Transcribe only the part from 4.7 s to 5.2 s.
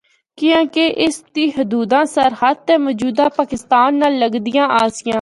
آسیاں۔